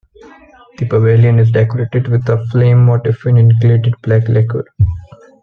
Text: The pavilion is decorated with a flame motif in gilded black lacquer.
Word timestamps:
The 0.79 0.87
pavilion 0.87 1.37
is 1.37 1.51
decorated 1.51 2.07
with 2.07 2.27
a 2.27 2.43
flame 2.47 2.85
motif 2.85 3.23
in 3.27 3.49
gilded 3.59 3.93
black 4.01 4.27
lacquer. 4.29 4.65